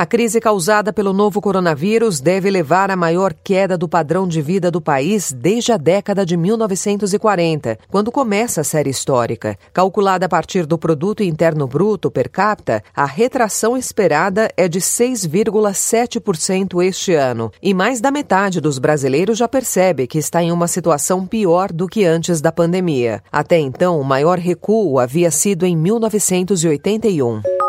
A 0.00 0.06
crise 0.06 0.40
causada 0.40 0.94
pelo 0.94 1.12
novo 1.12 1.42
coronavírus 1.42 2.20
deve 2.20 2.50
levar 2.50 2.90
à 2.90 2.96
maior 2.96 3.34
queda 3.34 3.76
do 3.76 3.86
padrão 3.86 4.26
de 4.26 4.40
vida 4.40 4.70
do 4.70 4.80
país 4.80 5.30
desde 5.30 5.72
a 5.72 5.76
década 5.76 6.24
de 6.24 6.38
1940, 6.38 7.78
quando 7.86 8.10
começa 8.10 8.62
a 8.62 8.64
série 8.64 8.88
histórica. 8.88 9.58
Calculada 9.74 10.24
a 10.24 10.28
partir 10.28 10.64
do 10.64 10.78
produto 10.78 11.22
interno 11.22 11.66
bruto 11.66 12.10
per 12.10 12.30
capita, 12.30 12.82
a 12.96 13.04
retração 13.04 13.76
esperada 13.76 14.50
é 14.56 14.66
de 14.66 14.80
6,7% 14.80 16.82
este 16.82 17.12
ano, 17.12 17.52
e 17.62 17.74
mais 17.74 18.00
da 18.00 18.10
metade 18.10 18.58
dos 18.58 18.78
brasileiros 18.78 19.36
já 19.36 19.46
percebe 19.46 20.06
que 20.06 20.16
está 20.16 20.42
em 20.42 20.50
uma 20.50 20.66
situação 20.66 21.26
pior 21.26 21.70
do 21.70 21.86
que 21.86 22.06
antes 22.06 22.40
da 22.40 22.50
pandemia. 22.50 23.22
Até 23.30 23.58
então, 23.58 24.00
o 24.00 24.04
maior 24.04 24.38
recuo 24.38 24.98
havia 24.98 25.30
sido 25.30 25.66
em 25.66 25.76
1981. 25.76 27.59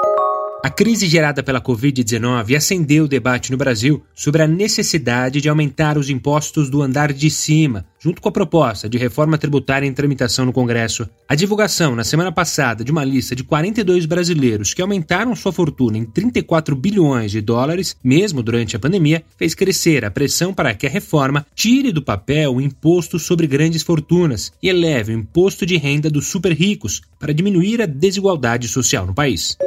A 0.64 0.70
crise 0.70 1.08
gerada 1.08 1.42
pela 1.42 1.60
Covid-19 1.60 2.56
acendeu 2.56 3.06
o 3.06 3.08
debate 3.08 3.50
no 3.50 3.58
Brasil 3.58 4.04
sobre 4.14 4.44
a 4.44 4.48
necessidade 4.48 5.42
de 5.42 5.50
aumentar 5.50 5.98
os 5.98 6.08
impostos 6.08 6.70
do 6.70 6.84
andar 6.84 7.12
de 7.12 7.32
cima, 7.32 7.84
junto 8.00 8.22
com 8.22 8.30
a 8.30 8.32
proposta 8.32 8.88
de 8.88 8.96
reforma 8.96 9.40
tributária 9.40 9.88
em 9.88 9.94
tramitação 9.94 10.46
no 10.46 10.54
Congresso. 10.54 11.10
A 11.28 11.34
divulgação 11.34 11.96
na 11.96 12.04
semana 12.04 12.32
passada 12.32 12.84
de 12.84 12.92
uma 12.92 13.04
lista 13.04 13.36
de 13.36 13.44
42 13.44 14.06
brasileiros 14.06 14.72
que 14.72 14.84
aumentaram 14.84 15.36
sua 15.36 15.52
fortuna 15.52 15.98
em 15.98 16.06
34 16.06 16.76
bilhões 16.76 17.32
de 17.32 17.42
dólares, 17.42 17.96
mesmo 18.04 18.44
durante 18.44 18.76
a 18.76 18.80
pandemia, 18.80 19.24
fez 19.36 19.56
crescer 19.56 20.06
a 20.06 20.12
pressão 20.12 20.54
para 20.54 20.76
que 20.76 20.86
a 20.86 20.92
reforma 20.92 21.44
tire 21.56 21.92
do 21.92 22.04
papel 22.04 22.54
o 22.54 22.62
imposto 22.62 23.18
sobre 23.18 23.48
grandes 23.48 23.82
fortunas 23.82 24.54
e 24.62 24.70
eleve 24.70 25.12
o 25.12 25.18
imposto 25.18 25.66
de 25.66 25.76
renda 25.76 26.08
dos 26.08 26.28
super 26.28 26.52
ricos 26.54 27.02
para 27.20 27.34
diminuir 27.34 27.82
a 27.82 27.88
desigualdade 27.88 28.68
social 28.68 29.08
no 29.08 29.14
país. 29.16 29.58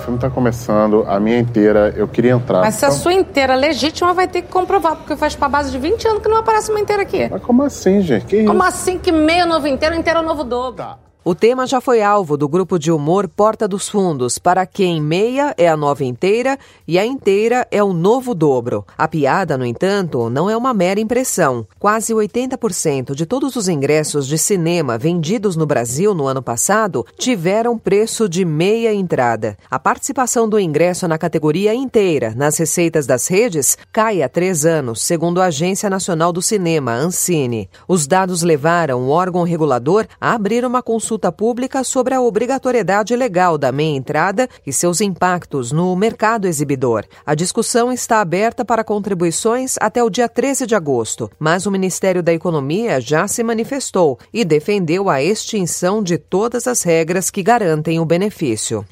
O 0.00 0.02
filme 0.02 0.16
está 0.16 0.30
começando, 0.30 1.04
a 1.06 1.20
minha 1.20 1.38
inteira, 1.38 1.92
eu 1.94 2.08
queria 2.08 2.32
entrar. 2.32 2.60
Mas 2.60 2.76
se 2.76 2.86
a 2.86 2.90
sua 2.90 3.12
inteira 3.12 3.52
é 3.52 3.56
legítima, 3.56 4.14
vai 4.14 4.26
ter 4.26 4.40
que 4.40 4.48
comprovar, 4.48 4.96
porque 4.96 5.14
faz 5.14 5.36
pra 5.36 5.46
base 5.46 5.70
de 5.70 5.76
20 5.76 6.08
anos 6.08 6.22
que 6.22 6.28
não 6.28 6.38
aparece 6.38 6.70
uma 6.70 6.80
inteira 6.80 7.02
aqui. 7.02 7.28
Mas 7.30 7.42
como 7.42 7.62
assim, 7.62 8.00
gente? 8.00 8.24
Que 8.24 8.44
Como 8.44 8.60
isso? 8.60 8.68
assim 8.68 8.98
que 8.98 9.12
meio 9.12 9.44
novo 9.46 9.68
inteiro, 9.68 9.94
inteiro 9.94 10.22
novo 10.22 10.42
dobro? 10.42 10.76
Tá. 10.76 10.98
O 11.22 11.34
tema 11.34 11.66
já 11.66 11.82
foi 11.82 12.02
alvo 12.02 12.34
do 12.34 12.48
grupo 12.48 12.78
de 12.78 12.90
humor 12.90 13.28
Porta 13.28 13.68
dos 13.68 13.90
Fundos, 13.90 14.38
para 14.38 14.64
quem 14.64 15.02
meia 15.02 15.54
é 15.58 15.68
a 15.68 15.76
nova 15.76 16.02
inteira 16.02 16.58
e 16.88 16.98
a 16.98 17.04
inteira 17.04 17.68
é 17.70 17.84
o 17.84 17.92
novo 17.92 18.34
dobro. 18.34 18.86
A 18.96 19.06
piada, 19.06 19.58
no 19.58 19.66
entanto, 19.66 20.30
não 20.30 20.48
é 20.48 20.56
uma 20.56 20.72
mera 20.72 20.98
impressão. 20.98 21.66
Quase 21.78 22.14
80% 22.14 23.14
de 23.14 23.26
todos 23.26 23.54
os 23.54 23.68
ingressos 23.68 24.26
de 24.26 24.38
cinema 24.38 24.96
vendidos 24.96 25.56
no 25.56 25.66
Brasil 25.66 26.14
no 26.14 26.26
ano 26.26 26.40
passado 26.42 27.04
tiveram 27.18 27.76
preço 27.76 28.26
de 28.26 28.42
meia 28.42 28.94
entrada. 28.94 29.58
A 29.70 29.78
participação 29.78 30.48
do 30.48 30.58
ingresso 30.58 31.06
na 31.06 31.18
categoria 31.18 31.74
inteira 31.74 32.32
nas 32.34 32.56
receitas 32.56 33.06
das 33.06 33.28
redes 33.28 33.76
cai 33.92 34.22
há 34.22 34.28
três 34.28 34.64
anos, 34.64 35.02
segundo 35.02 35.42
a 35.42 35.46
Agência 35.46 35.90
Nacional 35.90 36.32
do 36.32 36.40
Cinema, 36.40 36.94
Ancine. 36.94 37.68
Os 37.86 38.06
dados 38.06 38.40
levaram 38.40 39.02
o 39.02 39.10
órgão 39.10 39.42
regulador 39.42 40.06
a 40.18 40.32
abrir 40.32 40.64
uma 40.64 40.82
consulta 40.82 41.09
pública 41.32 41.82
sobre 41.82 42.14
a 42.14 42.20
obrigatoriedade 42.20 43.16
legal 43.16 43.56
da 43.56 43.72
meia 43.72 43.96
entrada 43.96 44.48
e 44.66 44.72
seus 44.72 45.00
impactos 45.00 45.72
no 45.72 45.94
mercado 45.96 46.46
exibidor. 46.46 47.04
A 47.24 47.34
discussão 47.34 47.92
está 47.92 48.20
aberta 48.20 48.64
para 48.64 48.84
contribuições 48.84 49.76
até 49.80 50.02
o 50.02 50.10
dia 50.10 50.28
13 50.28 50.66
de 50.66 50.74
agosto, 50.74 51.30
mas 51.38 51.66
o 51.66 51.70
Ministério 51.70 52.22
da 52.22 52.32
Economia 52.32 53.00
já 53.00 53.26
se 53.26 53.42
manifestou 53.42 54.18
e 54.32 54.44
defendeu 54.44 55.08
a 55.08 55.22
extinção 55.22 56.02
de 56.02 56.18
todas 56.18 56.66
as 56.66 56.82
regras 56.82 57.30
que 57.30 57.42
garantem 57.42 57.98
o 57.98 58.04
benefício. 58.04 58.84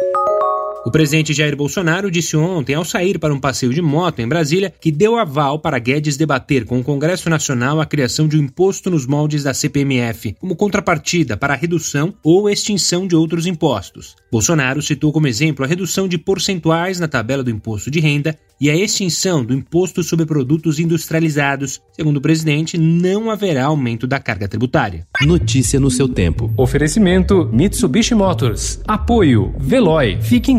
O 0.87 0.91
presidente 0.91 1.35
Jair 1.35 1.57
Bolsonaro 1.57 2.11
disse 2.11 2.37
ontem, 2.37 2.75
ao 2.75 2.85
sair 2.85 3.19
para 3.19 3.35
um 3.35 3.41
passeio 3.41 3.75
de 3.75 3.83
moto 3.83 4.21
em 4.21 4.29
Brasília, 4.29 4.73
que 4.81 4.93
deu 4.93 5.17
aval 5.17 5.59
para 5.59 5.79
Guedes 5.79 6.17
debater 6.17 6.65
com 6.65 6.79
o 6.79 6.85
Congresso 6.85 7.29
Nacional 7.29 7.81
a 7.81 7.87
criação 7.87 8.29
de 8.29 8.39
um 8.39 8.45
imposto 8.45 8.91
nos 8.91 9.05
moldes 9.05 9.43
da 9.43 9.53
CPMF, 9.53 10.37
como 10.39 10.57
contrapartida 10.57 11.37
para 11.37 11.53
a 11.55 11.57
redução 11.57 12.15
ou 12.23 12.49
extinção 12.49 13.07
de 13.07 13.17
outros 13.17 13.47
impostos. 13.47 14.15
Bolsonaro 14.31 14.81
citou 14.81 15.13
como 15.13 15.27
exemplo 15.27 15.65
a 15.65 15.69
redução 15.69 16.07
de 16.07 16.17
percentuais 16.17 17.01
na 17.01 17.09
tabela 17.09 17.43
do 17.43 17.51
imposto 17.51 17.91
de 17.91 17.99
renda 17.99 18.39
e 18.61 18.69
a 18.69 18.77
extinção 18.77 19.45
do 19.45 19.55
imposto 19.55 20.03
sobre 20.03 20.27
produtos 20.27 20.79
industrializados. 20.79 21.81
Segundo 21.93 22.17
o 22.17 22.21
presidente, 22.21 22.77
não 22.77 23.31
haverá 23.31 23.67
aumento 23.67 24.07
da 24.07 24.19
carga 24.19 24.49
tributária. 24.49 25.07
Notícia 25.23 25.79
no 25.79 25.91
seu 25.91 26.09
tempo. 26.09 26.53
Oferecimento 26.57 27.49
Mitsubishi 27.53 28.15
Motors. 28.15 28.81
Apoio 28.87 29.55
Veloy. 29.59 30.19
Fique 30.21 30.51
em 30.51 30.59